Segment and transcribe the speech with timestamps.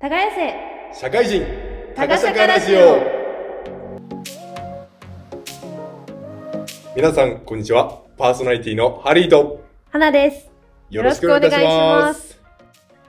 [0.00, 1.00] 耕せ。
[1.00, 1.44] 社会人。
[1.96, 3.00] タガシャカラジオ。
[6.94, 8.02] 皆さんこんにちは。
[8.16, 9.60] パーソナリティのハリーと。
[9.90, 10.48] 花です。
[10.90, 12.40] よろしくお願いしまいします。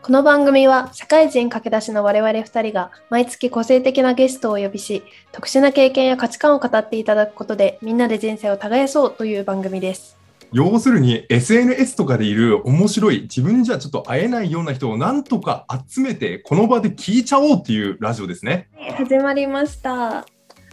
[0.02, 10.19] この番組は社会人駆け出しの我々2人が毎月個性的なゲストをお呼びし特殊な経験や価値観を語っていただくことでみんなで人生を耕そうという番組です。
[10.52, 18.67] 要するに SNS とかでいる面白い自分じゃちょっと会えないような人をなんとか集めてこの場で聞いちゃおうっていうラジオですね。
[18.98, 20.26] 始まりました。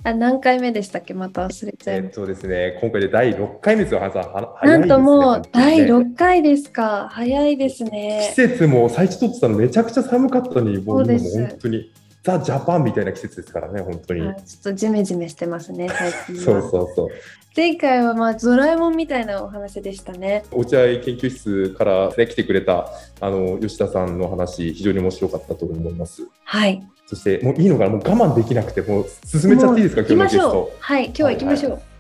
[0.03, 1.13] あ何回目でしたっけ？
[1.15, 4.55] また忘れちゃいましえっとですね今回で第6回目ですよ花さんはた。
[4.61, 7.09] 早いですねなんともう第本当にね6回ですか。
[7.11, 8.33] 早いです季ね。
[8.35, 11.19] 節も最初撮ってたのめちゃくちゃ寒かったのにもうう本
[11.61, 11.93] 当に
[12.27, 16.61] ザ・ジャパンみたいな季節ですからね本当に、はいちょっとジメジメしてますね、最近は。
[16.61, 17.09] そうそうそう
[17.57, 20.45] 前回はまあドラえもんみたいなお話でしたね。
[20.51, 26.87] 落合研究室から、ね、来てくれたあの吉田さんの話非常に面白かったと思いますはい。
[27.07, 30.77] そしてもういいのかなもう我慢できなくてもう進めちゃっていいですか今日のゲスト行きましょう。
[30.81, 31.96] はい、今日は行きましょう。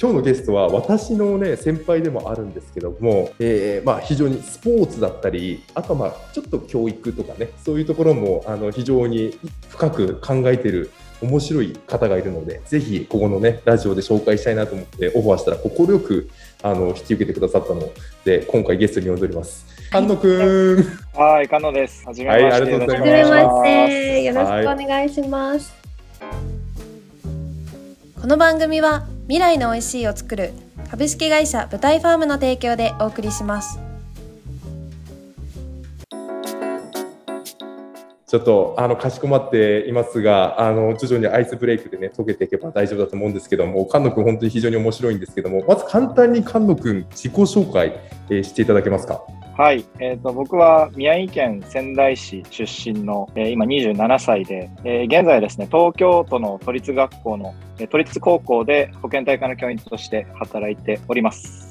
[0.00, 9.36] 今日のゲストは私のね先輩でもあるんですけども、えーまあ、非常にスポーツだったりあとはまあちょっと教育とかねそういうところもあの非常に
[9.70, 16.30] 深く考えてる面白い方がいるのでぜひここのねラジオで紹介したいなと思ってオファーしたら快く
[16.62, 17.90] あの引き受けてくださったの
[18.24, 19.66] で今回ゲストに呼んでおります。
[19.90, 20.28] 菅野く
[21.16, 22.06] んはい、加納です。
[22.06, 22.44] はじめまして。
[22.44, 24.22] はいありがとうございはじめますまして。
[24.22, 25.74] よろしくお願いします。
[28.20, 30.54] この番組は未来の美味しいを作る
[30.90, 33.87] 株式会社舞台ファームの提供でお送りします。
[38.28, 49.22] ちょっとあのかしこまっていますが、あの徐々にアイスブレイクでね、解けていけば大丈夫だと思うんですけども、菅野君、本当に非常に面白いんですけども、まず簡単に菅野君、自己紹介、えーしていただけますか？
[49.56, 61.67] はい、えっ、と、僕は宮城県仙台市出身の、えー今27歳で、えー現在ですね、東京都の都立学校の、えー都立高校で保健体科の教員として働いております。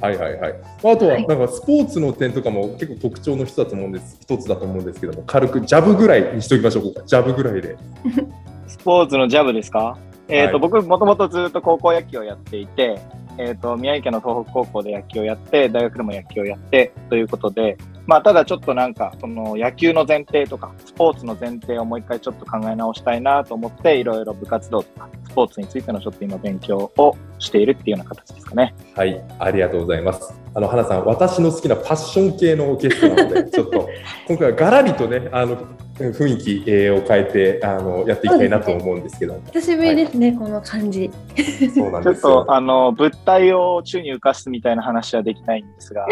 [0.00, 0.54] はいはいはい。
[0.82, 1.26] まああとは、はい。
[1.26, 7.76] なんかスポーツの点とかも結構特徴の一つだと思うんです、一つだと思うんですけども、軽くジャブぐらいにしておきましょうか、ジャブぐらいで。
[8.68, 9.96] スポーツのジャブですか？
[10.28, 10.60] えっ、と、はい。
[10.60, 12.98] 僕、もともとずっと高校野球をやっていて、
[13.38, 28.74] えっ、と、宮城県の東北高校で野球をやって、大学でも野球をやって、ということで、まあ、ただちょっとなんか、その野球の前提とか、スポーツの前提をもう一回ちょっと考え直したいなと思って、いろいろ部活動とか、スポーツについてのちょっと今勉強をしているっていうような形ですかね。
[28.94, 30.40] はい、ありがとうございます。
[30.54, 33.88] あの花さん、私の好きなパッション系のゲストなので、ちょっと
[34.28, 35.56] 今回はガラリとね、あの
[35.98, 41.10] 雰囲気えーを変えてあのやっていきたいなと思うんですけども、久しぶりですね、この感じ。
[41.74, 42.54] そうなんちょっですよと、。
[42.54, 46.06] あの、物体を宙に浮かすみたいな話はできないんですが、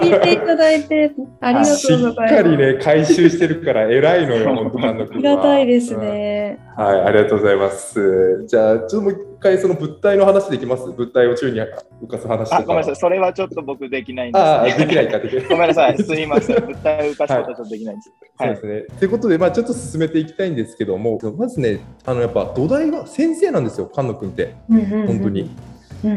[0.00, 2.34] 聞いていただいてありがしとうございます。
[2.34, 5.96] っかりね、回収してるから偉いのよ、本当ありがたいです。
[5.96, 6.58] ね。
[6.60, 8.46] うんはい、ありがとうございます。
[8.46, 10.86] じゃあ、ちょっともう一回その物体の話できます？
[10.86, 12.56] 物体を宙に浮かす話とか。
[12.56, 12.96] あ、ごめんなさい。
[12.96, 15.44] それはちょっと僕できないんです、ああ、できないか、できない。
[15.50, 16.02] ごめんなさい。
[16.02, 16.66] すみません。
[16.66, 18.12] 物体を浮かすことはちょっとできないんです。
[18.38, 18.56] はい。
[18.56, 18.98] そうですね。
[18.98, 25.50] ということで、まあ、ちょっと進めていきたいんですけども、まずね、あのやっぱ土台が先生なんですよ、菅野君って、本当に。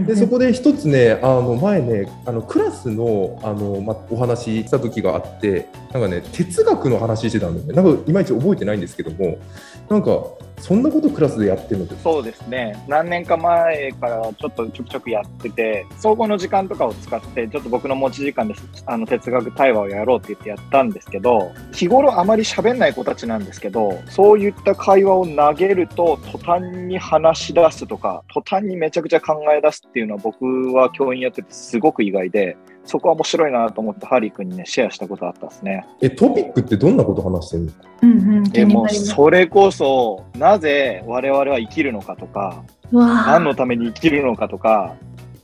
[0.06, 7.74] で、そこで一つね、あの前ね、あのクラスのあの、まあ、お話しした時があって、なんかね、哲学の話してたんだよね。
[7.74, 9.38] なんかいまいち覚えてないんですけども、
[9.90, 10.26] なんか、
[10.59, 12.84] そんなことクラスでやってるの、そうですね。
[12.88, 18.56] 何年か前からちょっとちょくちょくやってて、総合の時間とかを使って、ちょっと僕の持ち時間で
[18.88, 32.57] あの哲学対話をやろうって言ってやったんですけど、日頃あまり喋んない子たちなんですけど、そういった会話を投げると、途端に話し出すとか、途端にめちゃくちゃ考え出すっていうのは僕は教員やっててすごく意外で、
[32.88, 35.86] そこは面白いなと思ってハリー君にね、シェアしたことあったんですね。
[36.02, 37.72] え、トピックってどんなこと話してるの？
[38.02, 38.90] うんうん、気えもう。
[38.90, 44.96] それこそ、なぜ我々は生きるのかとか、わ何のために生きるのかとか、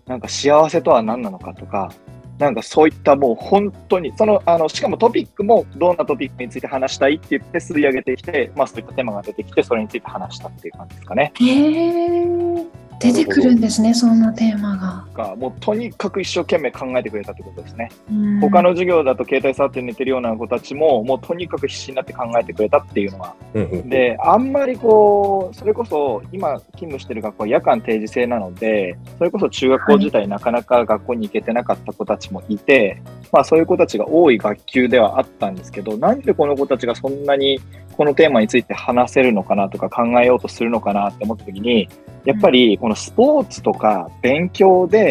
[0.07, 1.91] なんか幸せとは何なのかとか、
[2.39, 11.31] なんかそういったもう本当に、その、あの、しかもトピックもどんなトピックについて話したいって言って吸い上げてきて、まあそういったテーマが出てきて、それについて話したっていう感じですかね。
[11.39, 12.67] へー
[12.99, 14.92] 出てくるんですね、そんなテーマが。
[15.13, 17.89] がもうとにかく一生懸命考えてくれたってことですね。
[18.09, 23.89] うん他の授業だと携帯触って寝てるような子たちも、もうとにかく必死になって考えてくれたっていうのはうんうん。
[23.89, 33.01] で、あんまりこう、それこそ今勤務してる学校は夜間定時制なので、それこそ中学校時代なかなか学校に行けてなかった子たちもいて、
[33.31, 37.59] まあそういう子たちが多い学級ではあったんですけど、なんでこの子たちがそんなに
[37.95, 41.87] このテーマについて話せるのかなとか考えようとするのかなって思った時に、
[42.25, 45.02] やっぱりこのスポーツとか勉強で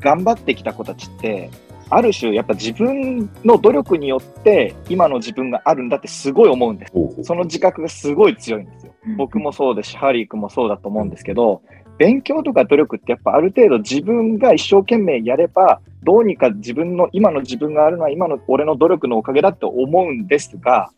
[0.00, 1.50] 頑張ってきた子たちって、
[1.90, 6.92] ある種やっぱ自分の努力によって今の自分があるんだってすごい思うんです。
[7.22, 8.92] その自覚がすごい強いんですよ。
[9.16, 11.60] 僕もそうですし、ハリー君もそうだと思うんですけど、
[11.98, 20.90] 勉強とか努力ってやっぱある程度自分が一生懸命やれば、どうにか自分の、今の自分があるのは今の俺の努力のおかげだって思うんですが、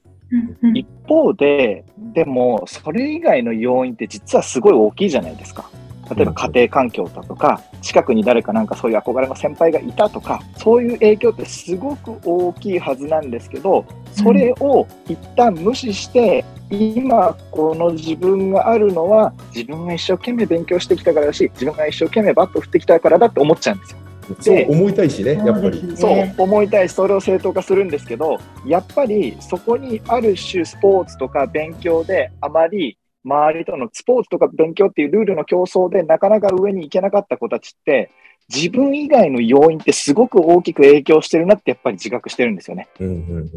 [0.75, 1.84] 一方で、
[2.14, 5.69] でもそれ以外の要因って実はすごい大きいじゃないですか。
[6.14, 23.98] 例えば家庭環境だとか、近くに誰かなんかそういう憧れの先輩がいたとか、そういう影響ってすごく大きいはずなんですけど、それを一旦無視して、今この自分があるのは自分が一生懸命勉強してきたからだし、自分が一生懸命バット振ってきたからだって思っちゃうんですよ。
[24.40, 25.96] そう思いたいしね、やっぱり。
[25.96, 38.10] そうね思いたいしそれを正当化するんですけどやっぱりそこにある種スポーツとか勉強であまり周りとのスポーツとか勉強っていうルールの競争でなかなか上に行けなかった子たちって
[38.52, 42.88] 自分以外の要因ってすごく大きく影響してるなってやっぱり自覚してるんですよね。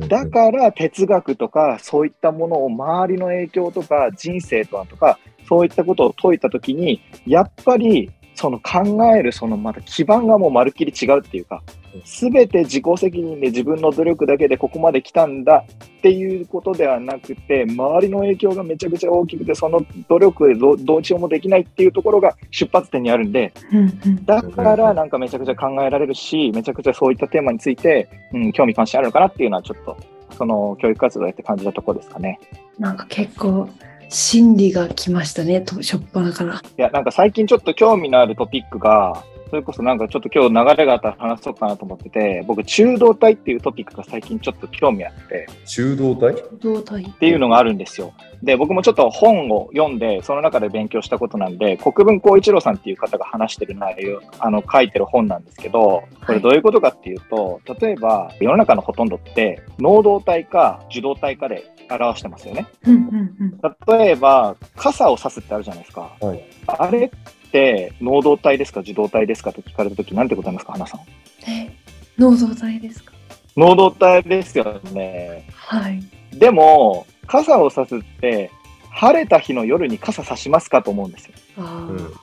[0.07, 11.63] だから哲学とかそういったものを周りの影響とか人生とかとかそういったことを解いたときにやっぱりその考えるそのまた基盤がもうまるっきり違うっていうか
[12.05, 23.53] 全て自己責任で自分の努力だけでここまで来たんだっていうことではなくて周りの影響がめちゃくちゃ大きくてその努力でどどうしようもできないっていうところが出発点にあるんで
[24.25, 29.97] だからなんかめちゃくちゃ考えられるしめちゃくちゃそういったテーマについて、うん、興味関心あるのかなっていうのはちょっと
[30.37, 32.39] その教育活動やって感じたところですかね。
[32.77, 33.69] なんか結構、
[34.09, 36.55] 心理が来ましたね、としょっぱなから。
[36.55, 47.03] いや、なんか最近ちょっと興味のあるトピックが、それこそなんかちょっと今日流れがあったら話そうかなと思ってて、僕、中道体っていうトピックが最近ちょっと興味あって、中道体？
[47.03, 48.13] っていうのがあるんですよ。
[48.43, 62.67] で、僕もちょっと本を読んで、その中で勉強したことなんで、国分光一郎さんっていう方が話してる内容、あの、書いてる本なんですけど、これどういうことかっていうと、例えば、世の中のほとんどって、能動体か受動体かで表してますよね。
[62.85, 63.99] うんうんうん。
[63.99, 66.11] 例えば、傘を差すってあるじゃないですか。
[66.21, 67.09] はいあれ
[68.01, 68.81] 能動体ですか？
[68.81, 69.53] 受動体ですか？
[69.53, 71.01] と聞かれたとき、なんて答えますか、花さん。
[71.49, 71.71] え、
[72.17, 73.13] 脳動体ですか？
[73.55, 75.47] 能動体ですよね。
[75.55, 76.03] はい。
[76.31, 78.51] でも、傘を差すって、
[78.91, 80.81] 晴れた日の夜に傘差しますか？
[80.81, 81.33] と思うんですよ。
[81.57, 82.13] あうん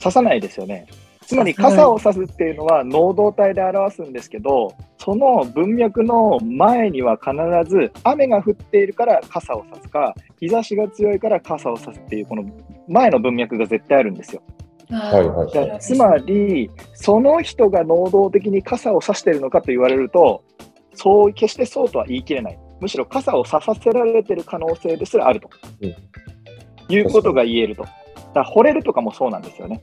[0.00, 0.86] 差さないですよね。
[1.28, 7.34] つまり傘を差すっていうのは能動体で表すんですけど、その文脈の前には必
[7.70, 12.44] ず雨が降っているから傘を差すか、日差しが強いから傘を差すっていうこの
[12.88, 14.42] 前の文脈が絶対あるんですよ。
[14.90, 20.42] あはいはいつまり、その人が能動的に傘を差しているのかと言われると、
[20.94, 22.58] そう、決してそうとは言い切れない。
[22.80, 25.50] むしろ傘を差させられている可能性ですらあると。
[25.82, 25.94] うん
[26.90, 27.82] いうことが言えると。
[27.82, 27.92] だか
[28.34, 29.82] ら惚れるとかもそうなんですよね。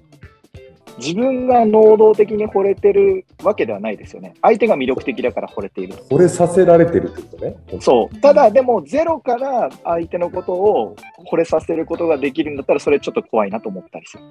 [0.97, 4.35] 自分が能動的に惚れてるわけではないですよね。
[4.41, 6.03] 相手が魅力的だから惚れていると。
[6.03, 7.55] これさせられてるってことね。
[7.81, 8.19] そう。
[8.21, 10.95] ただ、でも、ゼロから相手のことを
[11.31, 14.23] 惚れさせることができるんだったら、それちょっと怖いなと思ったりする。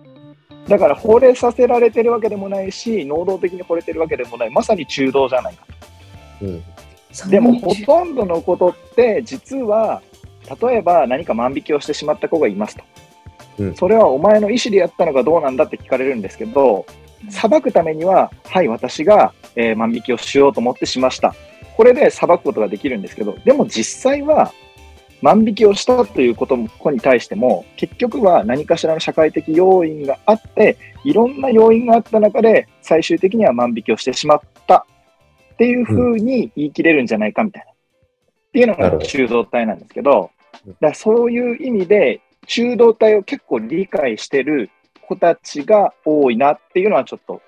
[0.68, 5.66] だから、惚れさせられてるわけでもないし、能動的に惚れてるわけでもない、まさに中道じゃないか。
[6.42, 6.62] うん
[7.30, 10.02] でも、ほとんどのことって、実は、
[10.60, 12.82] 例えば何か万引きをしてしまった子がいますと。
[13.58, 13.74] うん。
[13.74, 16.86] それはお前の意思でやったのかどうなんだって聞かれるんですけど、
[17.30, 21.34] 裁くためには、はい、私が、えー万引きをしようと思ってしました。
[21.76, 24.52] これで裁くことができるんですけど、でも実際は、
[25.22, 34.86] 万引きをしたということ子に対しても、結局は何かしらの社会的要因があって、いろんな要因があった中で、最終的には万引きをしてしまった。
[35.54, 37.72] っていうふうに言い切れるんじゃないかみたいな。
[37.72, 37.74] っ
[38.52, 40.30] ていうのが中道体なんですけど、
[40.66, 40.76] うん。
[40.80, 44.70] だそういう意味で、中道体を結構理解してる
[45.06, 47.42] 子たちが多いなっていうのはちょっと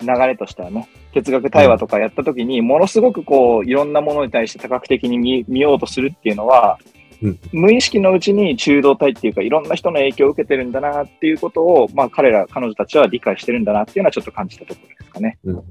[0.00, 6.78] 流れとしてはね、哲学対話とかやった時に、ものすごくこう、いろんなものに対して多角的に見見ようとするっていうのは、
[7.22, 7.38] うん。
[7.52, 15.38] 無意識のうちに中道体っていうか、いろんな人の影響を受けてるんだなっていうことを、まあ彼ら、彼女たちは理解してるんだなっていうのはちょっと感じたところですかね。
[15.44, 15.62] うん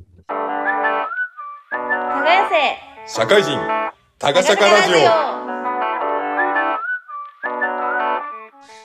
[3.07, 3.51] 社会人、
[4.19, 4.93] タガ社会ラジ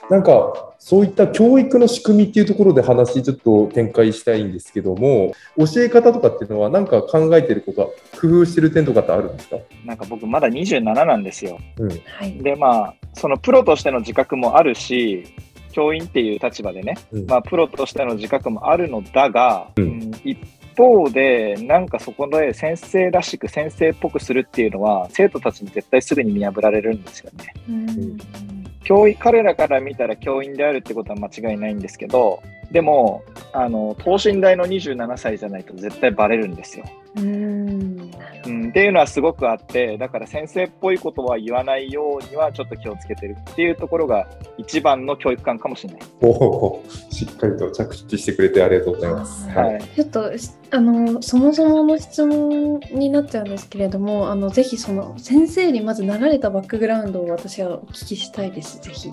[0.09, 7.87] なんかそういった教育の仕組みっていうところで話ちょっと展開したいんですけども教え方とかっていうのは何か考えてることは
[8.19, 11.59] 工夫してる点とかってあるんですか、なんか僕まだ27なんですよ。
[11.79, 12.37] うんはい。
[12.41, 15.25] で、まあ、そのプロとしての自覚もあるし、
[15.71, 20.37] 教員っていう立場でね、うんまあ、プロとしての自覚もあるのだが、うんうん一
[20.77, 27.53] 方で、なんかそこで先生らしく先生っぽくするっていうのは、生徒たちに絶対すぐに見破られるんですよね。
[27.67, 28.56] うん
[28.87, 32.41] 教員、彼らから見たら教員であるってことは間違いないんですけど、
[32.71, 36.85] でも、あの等身大の27歳じゃないと絶対バレるんですよ。
[37.15, 38.11] うーん。
[38.45, 46.01] うん、っていうのはすごくあって、だから先生っぽいことは言わないようにはちょっと気をつけてるっていうところが一番の教育観かもしれない。
[46.21, 49.49] おお、しっかりと着地してくれてありがとうございます。
[49.49, 49.77] ははい。
[49.77, 49.81] い。
[49.95, 58.79] ちょっとしあのそもそもの質問になっちゃうんですけれども、あのぜひその先生にまずなられたバックグラウンドを私はお聞きしたいです。
[58.81, 59.11] ぜひ。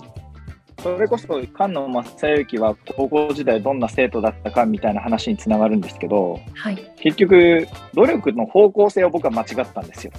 [0.85, 6.91] それこそ菅野正幸は高校時代どんな生徒だったかみたいな話につながるんですけど、はい。
[6.99, 10.13] 結局、努力の方向性を僕は間違ったんですよ。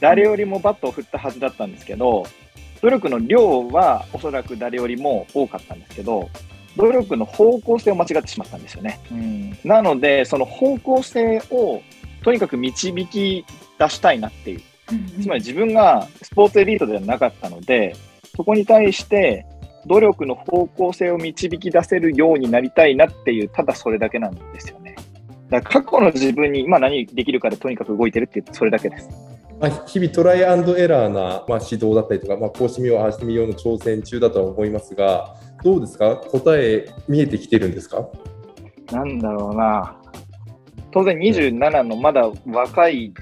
[0.00, 2.24] 誰よりもバットを振ったはずだったんですけど、
[2.80, 6.30] 努力の量はおそらく誰よりも多かったんですけど、
[6.76, 8.98] 努力の方向性を間違ってしまったんですよね。
[9.64, 11.82] なので、その方向性を
[12.24, 13.44] とにかく導き
[13.78, 14.62] 出したいなっていう。
[15.20, 17.94] つまり自分がスポーツエリートではなかったので、
[18.34, 19.44] そこに対して
[19.88, 24.94] 努力の方向性を導き出せるようになりたいなっていう、ただそれだけなんですよね。
[25.50, 29.08] だから過去の自分に今何できるかでとにかく動いてるってそれだけです。
[29.60, 36.16] まあ、日々トライアンドエラーな、まあ、指導だったりとか、まあ、こうしてみよう、ああしてみようの挑戦中だとは思いますが、どうですか？
[36.16, 38.06] 答え見えてきてるんですか？
[38.92, 39.96] なんだろうな。
[40.92, 43.12] 当然27のまだ若い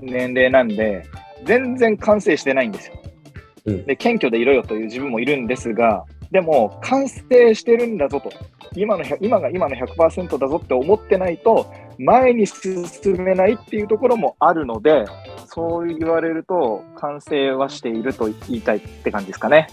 [0.00, 1.04] 年齢なんで、
[1.44, 2.94] 全然完成してないんですよ。
[3.66, 8.30] うんで、謙虚でいろよという自分もいるんですが、でも完成してるんだぞと。
[8.74, 12.84] 今の100今が今の100%だぞって思ってないと、前に進
[13.18, 15.04] めないっていうところもあるので、
[15.46, 19.68] そう言われると、完成はしていると言いたいって感じですかね。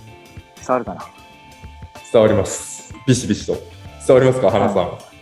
[0.58, 1.06] 伝わるかな。
[2.12, 2.94] 伝わります。
[3.06, 3.54] ビシビシと。
[4.08, 5.13] 伝わりますか、花さん。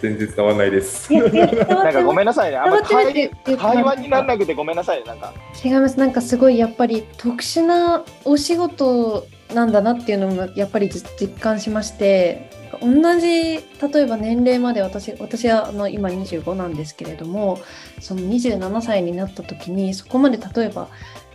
[0.00, 1.12] 全然伝わらないです。
[1.12, 2.56] なんかごめんなさいね。
[2.56, 5.04] あんま会会話にならなくてごめんなさいね。
[5.06, 5.32] なんか。
[5.64, 5.98] 違います。
[5.98, 13.60] なんかすごいやっぱり特殊なお仕事なんだなっていうのもやっぱり実実感しまして、同じ例
[14.02, 17.58] えば年齢まで私私はあの今25なんですけれども、
[18.00, 20.88] その27歳になった時にそこまで例えば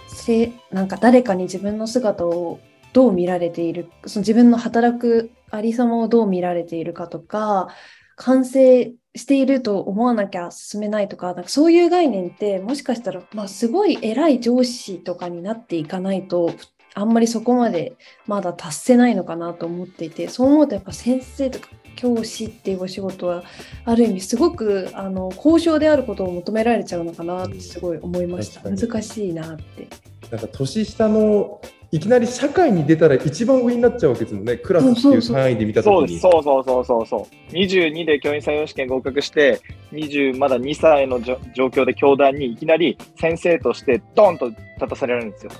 [0.07, 2.59] せなんか誰かに自分の姿を
[2.93, 7.69] どう見られている、その自分の働くありさまをどう見られているかとか、
[8.15, 16.53] 完成していると思わなきゃ進めないとか、なんかそういう概念ってもしかしたら、まあ、すごい偉い上司とかになっていかないと、
[16.95, 17.95] あんまりそこまで
[18.27, 23.43] まだ達せないのかなと思っていて、そう思うとやっぱ先生とか教師っていうお仕事は
[23.85, 28.61] ある意味すごくあの交渉であることを求められちゃうのかなってすごい思いました。
[28.61, 29.87] 難しいなって。
[30.31, 31.61] なんか年下の
[31.93, 36.17] いきなり社会に出たら一番上になっちゃうわけですもんね、クラスっていう単位で見たときに。
[36.17, 36.31] そう。
[36.31, 37.53] そうそうそうそうそう。
[37.53, 44.57] 22で教員採用試験合格して、20まだ2歳の状況で教団にいきなり先生としてドンと立
[44.89, 45.51] たされるんですよ。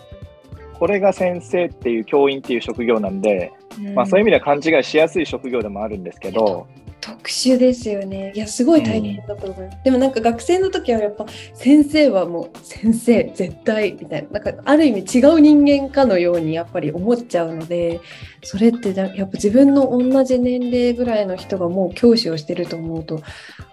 [0.73, 3.53] これが先生っていう教員っていう職業なんで、
[3.93, 6.65] まあそういう意味では勘違いしやすい職業でもあるんですけど、
[7.03, 8.31] 特殊ですよね。
[8.33, 9.77] いや、すごい大変だと思います。
[9.83, 17.99] でもなんか学生の時はやっぱ先生はもう先生絶対みたいな、なんかある意味違う人間かのようにやっぱり思っちゃうので、
[18.41, 23.21] それってだやっぱ自分の同じ年齢ぐらいの人がもう教師をしてると思うと、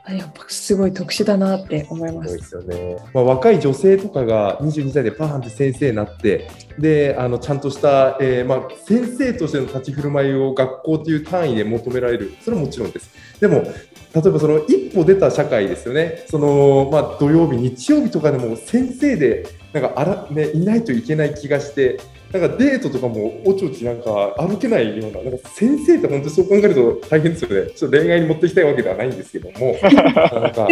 [0.04, 2.36] あやっぱすごい特殊だなって思います。
[2.38, 13.10] すよね、まあ、若い女性とかが22歳でパーンって先生になってであのちゃんとした、えーまあ、先生としての立ち振る舞いを学校という単位で求められるそれはもちろんです
[13.40, 22.00] でも例えばその一歩出た社会ですよねその、まあ、土曜日日曜日とかでも先生でなんかあら、ね、いないといけない気がして
[22.32, 27.70] なんかデートとかもおちおちなんか歩けないような、なんか先生って本当にそう考えると大変ですよね。
[27.72, 30.68] ちょっと恋愛に持っていきたいわけではないんですけども、なんか、は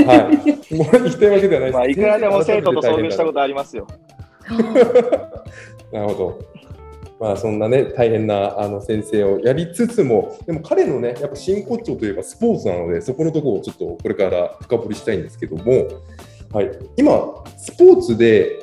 [0.71, 0.75] い。
[0.75, 1.75] もらいに行きたいわけではないです。
[1.75, 3.89] まあいくらでも生徒と遭遇したことありますよ。
[5.93, 6.41] なるほど。
[7.21, 15.89] まあそんなね、大変なあの先生をやりつつも、でも彼のね、やっぱ真骨頂といえばスポーツなので、そこのところをちょっとこれから深掘りしたいんですけども、
[16.53, 17.13] はい、今、
[17.57, 18.61] スポーツで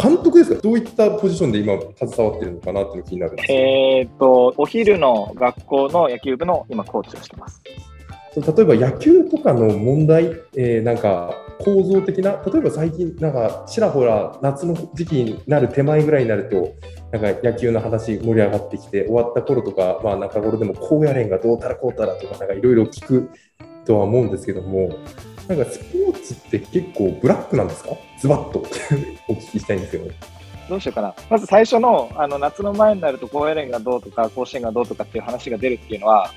[0.00, 7.62] 監督ですか、どういったポジションで今、携わってるのかなっていうのが気になるんですよえーっと、お昼の学校の野球部の今コーチをしてます。
[8.36, 16.74] 例えば野球とかの問題、えーなんか構造的な、例えば最近、なんかちらほら夏の時期になる手前ぐらいになると、
[17.14, 23.30] なんか野球の話盛り上がってきて、終わった頃とか、まあ中頃でも高野連がどうたらこうたらとか、なんかいろいろ聞く
[23.84, 24.88] とは思うんですけども、
[25.46, 27.90] なんかスポーツって結構ブラックなんですか？
[28.18, 28.58] ズバッと
[29.28, 30.10] お聞きしたいんですけど。
[30.68, 31.14] どうしようかな。
[31.30, 36.30] まず最初のあの夏の前になると高野連がどうとか甲子園がどうとかっていう話が出るっていうのは、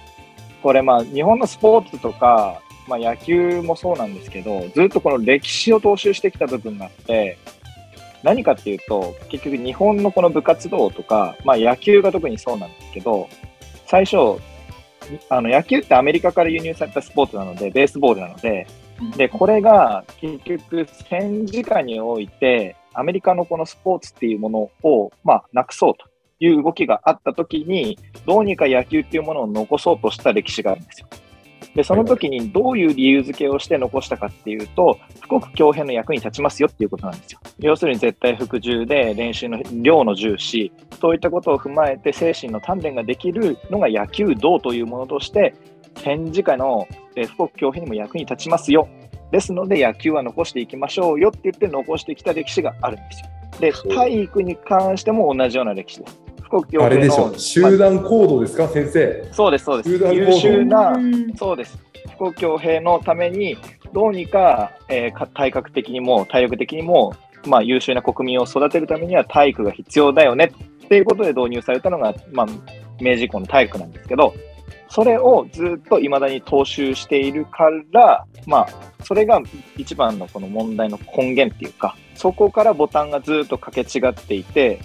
[0.62, 7.38] これまあ日本のスポーツとか、まあ、野球もそうなんですけど、ずっとこの歴史を踏襲してきた部分があって、
[8.28, 13.30] 何かっていうと、結局日本のこの部活動とか、まあ野球が特にそうなんですけど、
[13.86, 14.18] 最初、
[15.30, 18.68] あの野球ってアメリカから輸入されたスポーツなので、ベースボールなので、
[19.16, 26.10] で、これが結局戦時下において、アメリカのこのスポーツっていうものを、まあ、なくそうと
[26.42, 31.08] いう動きがあったときに、どうにか野球っていうものを残そうとした歴史があるんですよ。
[31.76, 37.40] で、その時にどういう理由付けをして残したかっていうと、富国強兵の役に立ちますよっていうことなんですよ。
[37.60, 45.54] 要するに絶対服従で練習の量の重視、そういったことを踏まえて精神の鍛錬ができるのが野球道というものとして、
[45.98, 48.88] 戦時下の富国強兵にも役に立ちますよ。
[49.32, 53.28] ですので野球は残していきましょうよって言って残してきた歴史があるんですよ。
[53.60, 56.27] で、体育に関しても同じような歴史です。
[56.50, 57.28] 富国強あれ兵でしょ。
[57.28, 59.30] の集団行動ですか先生。
[59.32, 59.90] そうです、そうです。
[59.90, 60.32] 集団行動。
[60.32, 61.34] 優秀なうん。
[61.36, 61.78] そうです。
[62.18, 63.58] 富国強兵のために、
[63.94, 67.14] どうにか,、えーか体格的にも体力的にも、
[67.46, 70.52] まあ、優秀な国民を育てるためには体育が必要だよね。
[70.86, 72.48] っていうことで導入されたのが、まあ、
[73.02, 74.34] 明治以降の体育なんですけど、
[74.90, 78.68] それをずっと未だに踏襲しているから、まあ、
[79.04, 79.42] それが
[79.78, 84.80] 一番のこの問題の根源っていうか、そこからボタンがずっと掛け違っていて、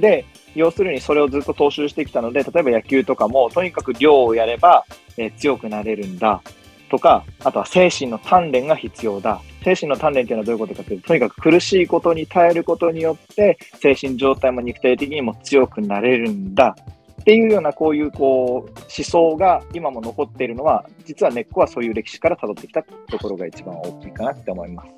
[0.00, 0.24] で、
[0.58, 4.84] 要するにそれをずっと踏襲してきたので、例えば野球とかも、とにかく量をやれば、
[5.16, 6.42] えー強くなれるんだ
[6.90, 9.40] とか、あとは精神の鍛錬が必要だ。
[9.64, 16.74] 精神の鍛錬っていうのはどういうことかというと、とにかく苦しいことに耐えることによって、精神状態も肉体的にも強くなれるんだ。
[17.20, 24.88] っていうようなこういうこう思想が今も残っているのは、実は根っこはそういう歴史から辿ってきたところが一番大きいかなって思います。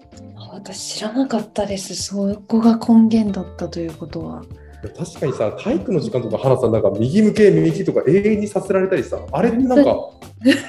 [0.52, 1.94] 私知らなかったです。
[1.94, 4.42] そこが根源だったということは。
[4.88, 10.10] 確かにさ体育の時間とか花さんなんか右向け右とか永遠にさせられたりさあれなんか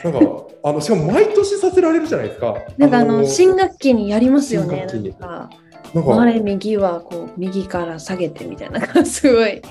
[0.04, 0.20] なんか
[0.64, 2.56] あのしかも毎年させられるじゃないですか。
[2.78, 4.86] なんかあのの新学期にやりますよね。
[4.86, 5.50] なんか
[5.94, 9.62] なんかあれ右はこう右から下げてみたいなすごい。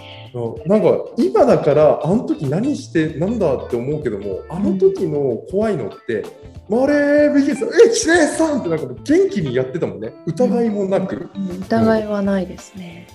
[0.66, 6.24] なんか今だからあの時何してなんだって思うけどもあの時の怖いのって、
[6.70, 10.12] あれ右ですえ1 0 3ってなんか元気にやってたもんね。
[10.26, 11.62] 疑いもなく、うん。
[11.62, 13.08] 疑いはないですね。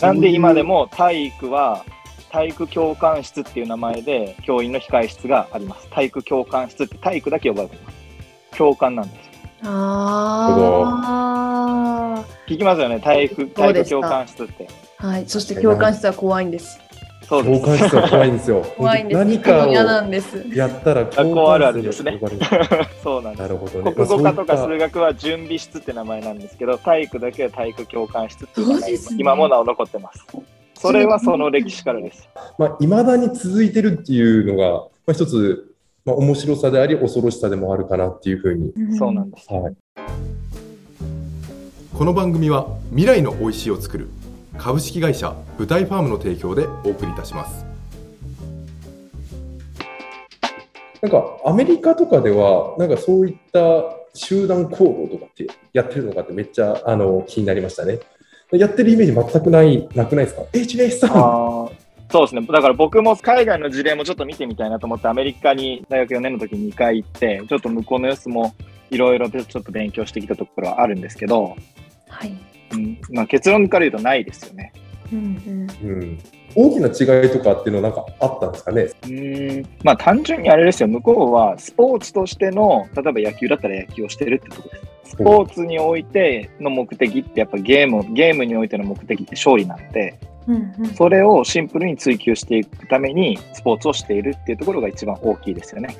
[0.00, 1.84] なんで今でも体育は
[2.30, 5.88] 体育教官室っていう名前で教員の控え室があります。
[5.90, 7.96] 体育教官室って体育だけ呼ばれてます。
[8.52, 9.32] 教官なんですよ。
[9.66, 11.04] あ
[12.46, 14.68] 聞きますよね、体育体育教官室って。
[14.98, 15.06] あ。
[15.06, 15.24] はい。
[15.26, 16.80] そして教官室は怖いんです。
[17.28, 17.76] そうです。
[17.78, 19.18] 室は怖いんですよ 怖いんです。
[19.18, 20.44] 何かを嫌なんです。
[20.54, 22.18] やったら学校あるあるですね
[23.02, 23.42] そうなんです。
[23.42, 30.26] なるほどね国語科とか数学は準備室って名前なんですけど、体育だけは体育教官室っていう名前ね今もなお残ってます。
[30.74, 32.28] それはその歴史からです。
[32.34, 39.50] たまあ、未だに続いてるっていうのが、まあ、一つ、まあ、面白さであり恐ろしさでもあるかなっていうふうに、そうなんです。
[39.50, 39.74] はい、
[41.96, 44.08] この番組は未来の美味しいを作る
[44.58, 47.64] 株式会社舞台ファームの提供でお送りいたします
[51.02, 58.00] なんかアメリカとかではなんかそういった集団行動とかってやってるのかってめっちゃあの気になりましたね。
[58.52, 62.46] やってるイメージ全くないなくないですか ?HBS さんそうですね。
[62.46, 68.54] だから僕も海外の事例もちょっと見てみたいなと思って、アメリカに大学4年の時に2回行って、ちょっと向こうの様子も
[68.90, 71.56] いろいろとちょっと勉強してきたところはあるんですけど、
[72.08, 72.53] はい。
[72.74, 74.72] うんまあ、結論から言うとないですよね。
[75.12, 76.18] うんうん、
[76.54, 78.82] 大きな違いとかっていうのはなんかあったんですかね？
[78.82, 85.10] うーんまあ単純にあれですよ、向こうはスポーツとしての、例えば野球だったら野球をしてるってことです。
[85.10, 90.54] スポーツにおいての目的ってやっぱゲーム、ゲームにおいての目的って勝利なので、うん。
[90.54, 95.94] うんうんそれをシンプルに追求していくためにスポーツをしているっていうところが一番大きいですよね。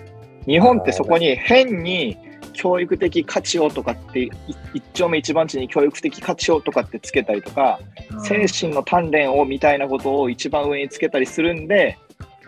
[0.47, 2.19] 日本ってそこに変に
[2.52, 4.30] 教育的価値をとかってい
[4.74, 7.80] 一丁目一番地に教育的価値をとかってつけたりとか
[8.22, 11.98] 精神の鍛錬をみたいなことを一番上につけたりするんで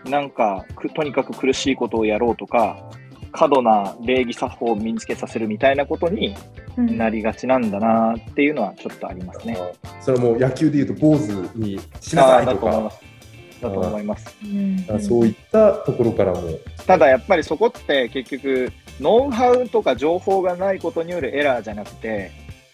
[0.05, 2.89] なんかくとにかく苦しいことをやろうとか
[3.31, 6.35] 過度な礼儀作法を身につけさせるみたいなことに
[6.77, 6.97] うん。
[6.97, 9.57] なりがちなんだなっていうのはちょっとありますね。
[9.99, 12.91] それはもう野球でいうと坊主にしなさいとか
[13.61, 14.37] だと思います。
[14.99, 16.41] そういったところからも。
[16.85, 22.31] ただやっぱりそこって結局ノウハウとか情報がないことによるエラーじゃなくて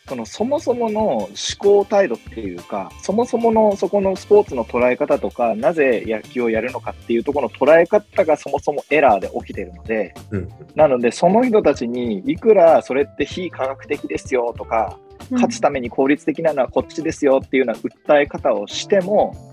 [0.08, 10.50] そのそもそもの思考態度っていうかそもそものそこのスポーツの捉え方とかなぜ野球をやるのかっていうところの捉え方がそもそもエラーで起きてるのでうん。
[10.76, 14.98] なのでその人たちにいくらそれって非科学的ですよとか
[15.32, 19.53] 勝つために効率的なのはこっちですよっていうような訴え方をしてもうん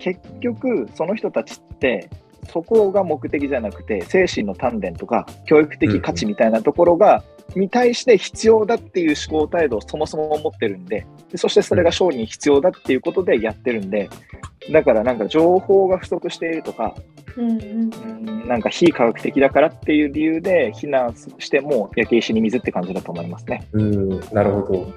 [0.00, 2.10] 結局その人たちって
[2.50, 7.22] そこが目的じゃなくて精神の鍛錬とか教育的価値みたいなところが、
[7.56, 14.08] に対して必要だっていう思考態度をそもそも持ってるんででそしてそれが勝利に必要だっていうことでやってるんで
[14.70, 16.94] だからなんか情報が不足しているとか
[17.36, 17.90] うんうん
[18.28, 23.68] うんなんか非科学的だからっていう理由で非難しても焼け石に水って感じだと思いますね。
[23.72, 24.92] うん、なるほど。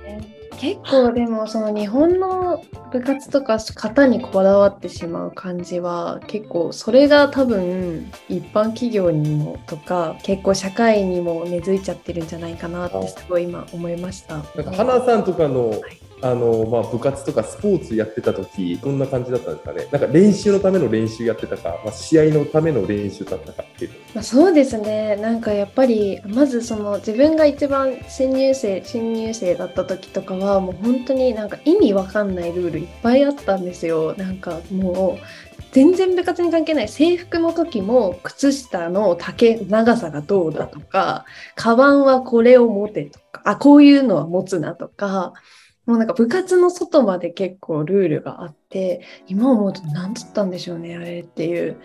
[0.60, 14.38] 結構でもその日本の部活とか型にこだわってしまう感じは結構それが多分一般企業にもとか結構社会にも根付いちゃってるんじゃないかなってすごい今思いました。
[14.38, 15.74] なんか花さんとかの、
[16.22, 19.88] あのまあ、部活とかスポーツやってた時どんな感じだったんですかね？
[19.92, 23.92] なんか練習のための練習やってたか、まあ、試合のための練習だったかっていう。
[24.14, 25.18] まあ、そうですね。
[25.18, 34.16] なんかやっぱりまずその自分が一番新入生新入生だった時とかはもう本当になんか意味わかんないルールいっぱいあったんですよ。
[34.16, 45.34] なんかもう全然部活に関係ない制服の時も靴下の丈長さがどうだとかカバンはこれを持てとかあこういうのは持つなとか
[45.86, 51.78] もうなんか部活の外まで結構ルールがあって今思うと何だったんでしょうねあれっていう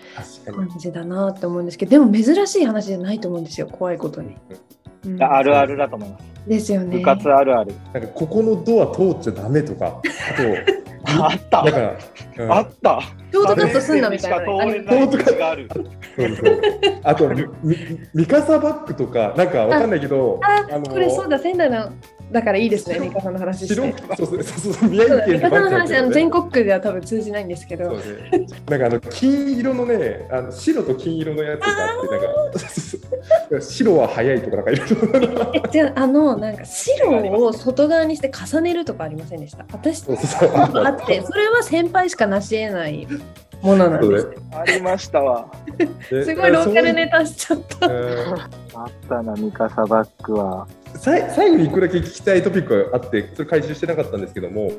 [0.45, 0.69] 確かに。
[0.71, 4.37] 感じだなって思うんですけどでも珍しい話じゃないと思うんですよ怖いことに。
[5.05, 6.25] うんあるあるだと思います。
[6.49, 6.99] ですよね。
[6.99, 7.73] 部活あるある。
[7.93, 10.01] なんかここのドア通っちゃダメとか、
[11.05, 11.99] あ ったあと、なんか、
[12.39, 14.85] うんあったショートカットすんなみたいなある。
[16.17, 16.61] そうそう
[17.05, 17.77] あと、みみ
[18.15, 21.91] ミカサバッグとか、なんかわかんないけど、あこれそうだ仙台の
[22.33, 23.95] だからいいですねミカさんの話し白て。
[24.17, 27.91] そうそうの話あの全国国区では多分通じないんですけど。
[27.91, 27.99] ね、
[28.69, 32.59] なんかあの金色のね、あの白と金色のやつがあっ
[33.49, 35.53] て、なんか白は早いとかなんかいろいろ。
[35.55, 37.11] えじゃああのなんか白
[37.45, 39.65] を外側にして重ねるとかありませんでした？
[39.73, 43.07] 私そうそうそうあってそれは先輩しか成し得ない
[43.63, 44.29] ものなんです。
[44.53, 45.51] ありましたわ。
[46.09, 47.87] すごいローカルネタしちゃった。
[47.87, 50.69] うんあったな、ミカサバッグは。
[50.97, 54.71] 最後に一個だけ聞きたいトピックがあって、それ回収してなかったんですけども、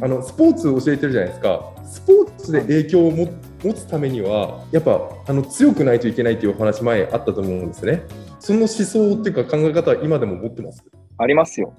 [0.00, 3.28] あのスポーツを教えてるじゃないですか、スポーツで影響をも
[3.62, 8.02] 持つためには、やっぱあの強くないといけないというお話、前あったと思うんですね。
[8.38, 10.84] その思想っていうか考え方は今でも持ってます？
[11.18, 11.72] ありますよ。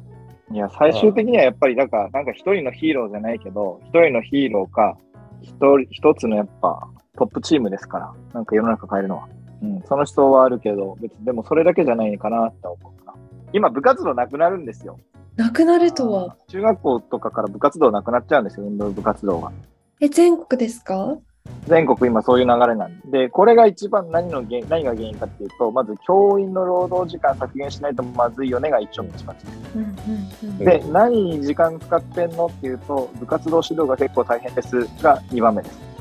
[0.51, 4.97] いや、最終的にはやっぱり、なんか、なんか一人のヒーローじゃないけど、一人のヒーローか、
[5.41, 9.27] 一人、一つのやっぱトップチームですから、なんか世の中変えるのは。
[9.63, 13.12] うん、その思想はあるけど、別にでもそれだけじゃないかなって思うかな。
[13.53, 14.99] 今、部活動なくなるんですよ。
[15.35, 16.35] なくなるとは。
[16.47, 19.51] 中学校とかから部活動なくなっちゃうんですよ、運動部活動が。
[20.01, 21.17] え全国ですか？
[21.67, 29.47] 全国今そういう流れなんで、で、これが一番何の原因、何が原因かっていうと、まず教員の労働時間削減しないとまずいよねが一丁目一番です。
[29.75, 29.89] うんうん
[30.51, 30.57] うん。
[30.59, 35.92] で、何に時間使ってんのっていうと、部活動指導が結構大変ですが2番目です。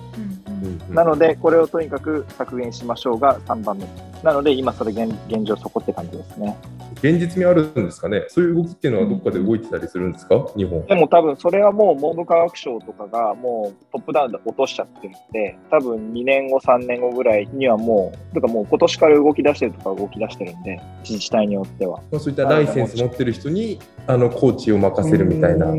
[0.90, 3.87] なので、これをとにかく削減しましょうが3番目。
[4.22, 6.57] なので、今それ現現状そこって感じですね。
[7.03, 10.87] 現実味あるんですかね、そういう動きっていうのはどっかで動いてたりするんですか、日本。
[10.87, 21.98] でも多分それはもう文部科学省とかがもうトップダウンで落としちゃってるんで、多分2年後、3年後ぐらいにはもう、とかもう今年から動き出してるとか動き出してるんで、自治体によっては。
[22.12, 25.75] まあ、そういったライセンス持ってる人にあのコーチを任せるみたいな。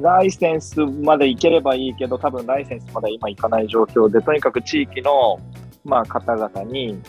[0.00, 5.40] ライセンスまでいければいいけど、多分ライセンスまで今いかない状況で、とにかく地域の、
[5.84, 7.00] まあ、方々に、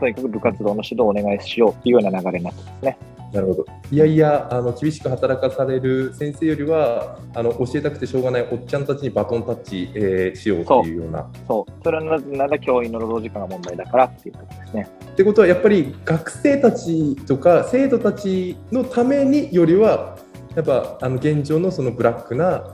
[0.00, 2.98] とにかく部活動の指導をお願いしようっていうような流れになってますね。
[3.32, 3.66] なるほど。
[3.90, 11.26] いやいや、あの厳しく働かされる先生よりは、あの教えたくてしょうがないおっちゃんたちにバトンタッチ、えーしようというような。
[11.48, 11.72] そう。
[11.82, 14.88] それはなぜなら教員の労働時間が問題だからっていうことですね。
[15.12, 20.18] ってことは、やっぱり学生たちとか生徒たちのためによりは、
[20.54, 22.64] やっぱあの現状のそのブラックな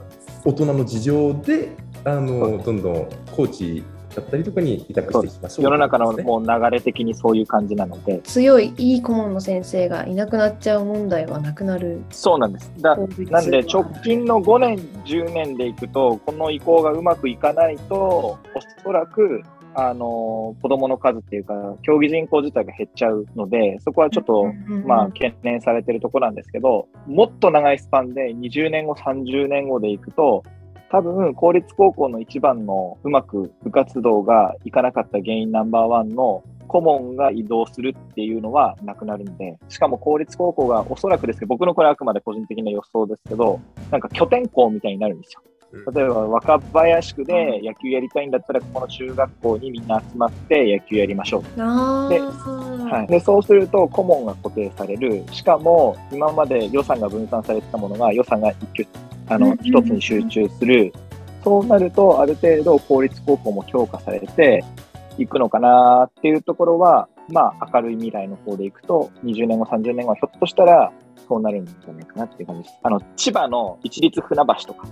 [0.43, 3.83] 大人の事情で、あのどんどんコーチ
[4.15, 12.01] だったりとかに委託していきましょう、世の中のねもう流れ的にそういう感じなので、強いいい顧問の先生がいなくなっちゃう問題はなくなる。
[12.09, 12.71] そうなんです。
[12.79, 18.39] だなんで直近の5年、10年でいくと、この移行がうまくいかないと、お
[18.83, 19.41] そらく、
[19.75, 21.53] あの子供の数っていうか、
[21.83, 24.45] 競技人口自体が減っちゃうので、そこはちょっと、
[24.85, 30.43] まあ、懸念されてるところなんですけど、もっと長いスパンで20年後、30年後でいくと、
[30.91, 43.59] 多分、公立高校の一番のうまく部活動がいかなかった原因ナンバーワンの顧問が移動するっていうのはなくなるんで、しかも公立高校がおそらくですけど、僕のこれはあくまで個人的な予想ですけど、
[43.91, 45.41] なんか拠点校みたいになるんですよ。
[45.71, 51.43] 例えば若林区で野球やりたいんだったら、ここの中学校にみんな集まって野球やりましょう。
[51.61, 58.87] あでーはい、でそうすると顧問が固定される、しかも今まで予算が分散されてたものが予算が一挙
[59.27, 60.91] あの一つに集中する、
[61.43, 64.63] そうなるとある程度公立高校も強化されて
[65.19, 70.91] いくのかなっていうところは、まあ、明るい未来の方でいくと、20年後、30年後はひょっとしたら
[71.27, 72.75] そうなるんじゃないかなっていう感じです。
[72.83, 74.87] あの千葉の一律船橋とか。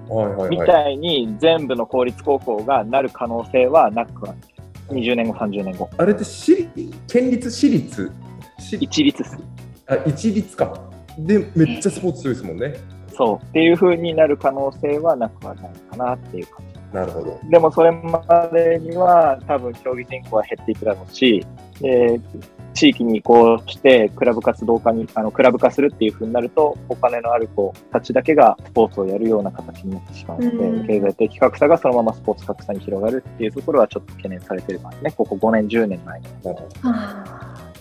[0.50, 5.02] みたいに全部の公立高校がなる可能性はなくはない。
[5.02, 5.90] 20年後、30年後。
[5.98, 8.12] あれって私立県立私立？
[8.80, 9.38] 一律っす。
[9.88, 10.80] あ一律か
[11.18, 12.76] でめっちゃスポーツ強いですもんね
[13.16, 13.46] そう。
[13.46, 16.77] っていう風になる可能性はなくはないかなっていう感じ。
[16.94, 18.22] なるほどでもそれま
[18.52, 21.46] でには多分競技人口は減っていくだろうし、
[21.82, 22.20] で
[22.78, 35.12] 地域に移行してクラブ活動化に、あのクラブ化するっていう風になると、お金のある子たちだけがスポーツをやるような形になってしまうので、うん経済的格差がそのままスポーツ格差に広がるっていうところはちょっと懸念されてるますね。
[35.12, 36.28] ここ5年、10年前に。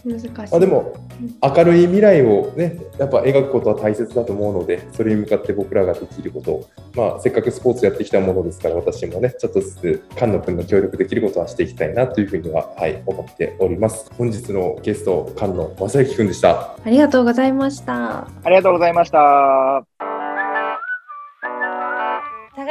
[0.07, 0.55] 難しい。
[0.55, 0.95] あでも
[1.43, 18.29] 明るい未来をねやっぱ描くことは大切だと思うのでそれに向かって僕らができることを、まあ、せっかくスポーツやってきたものですから私もねちょっとずつ菅野君の協力できることはしていきたいなというふうには、はい、思っております本日のゲスト菅野正幸君でしたありがとうございました。
[18.45, 19.85] ありがとうございました。
[22.55, 22.67] 耕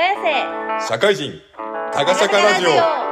[0.82, 1.34] せ社会人、
[1.94, 3.05] タガシャカラジオ。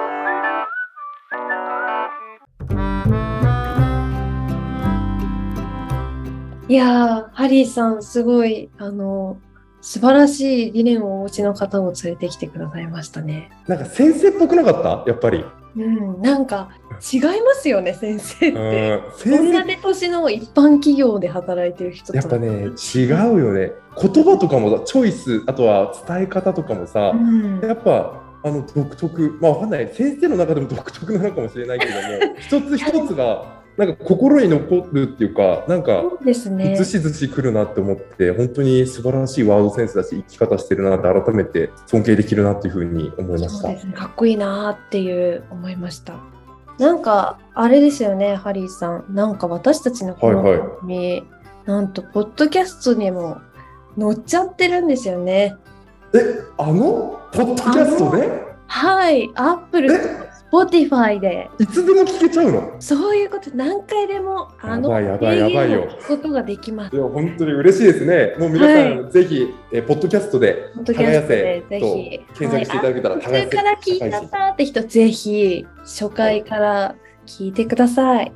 [6.70, 9.38] いやー、ハリーさん、すごい、あの、
[9.82, 13.52] 素晴らしい理念をお持ちの方を連れてきてくださいましたね。
[13.68, 15.04] なんか先生っぽくなかった？
[15.12, 15.44] やっぱり。
[15.76, 16.70] うん、なんか
[17.12, 19.30] 違いますよね、 先生うんって。
[19.30, 23.10] こんなで年の一般企業で働いてる人とやっぱね違う
[23.42, 23.74] よね。
[24.02, 29.38] 言葉とかもチョイスあとは伝え方とかもさ、うん、やっぱあの独特。
[29.42, 29.90] まあわかんない。
[29.94, 36.34] 先生の中でも独特なのかもしれないけども一つ一つがなんか心に残るっていうかなんかね
[36.76, 36.86] ず。
[36.86, 43.94] しずしくるなって思って本当に素晴らしいワードセンスだし生き方してるなって改めて尊敬できるなっていうふうに思いましたね。
[43.96, 46.14] かっこいいなーっていう思いました。
[46.80, 49.06] なんか、あれですよね、ハリーさん。
[49.10, 51.24] なんか私たちのこのはいはい番組、
[51.66, 53.38] なんと、ポッドキャストにも
[53.96, 55.56] 載っちゃってるんですよね。
[56.16, 58.28] えあのポッドキャストで？
[58.66, 59.90] はい、アップル
[60.54, 62.76] とスポティファイで、いつでも聞けちゃうの。
[62.80, 65.88] そういうこと、何回でも、あの、やばいやばいよ。
[66.08, 66.96] ことができます。
[66.96, 67.00] い。
[67.00, 68.36] や本当に嬉しいですね。
[68.38, 73.26] もう皆さん、はぜひえポッドキャストでポッドキャストでぜとひ、検索していただけたらはい。
[73.26, 78.28] あ途中から聞いちゃったって人、ぜひ、初回から聞いてください。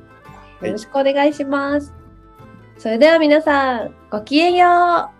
[0.62, 1.94] よろしくお願いします。
[2.78, 5.17] それでは皆さん、ごきげんよう